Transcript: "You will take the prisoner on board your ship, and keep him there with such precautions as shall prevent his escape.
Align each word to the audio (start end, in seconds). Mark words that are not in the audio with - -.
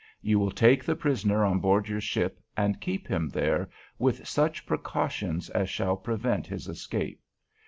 "You 0.19 0.39
will 0.39 0.49
take 0.49 0.83
the 0.83 0.95
prisoner 0.95 1.45
on 1.45 1.59
board 1.59 1.87
your 1.87 2.01
ship, 2.01 2.41
and 2.57 2.81
keep 2.81 3.07
him 3.07 3.29
there 3.29 3.69
with 3.99 4.27
such 4.27 4.65
precautions 4.65 5.47
as 5.51 5.69
shall 5.69 5.95
prevent 5.95 6.47
his 6.47 6.67
escape. 6.67 7.21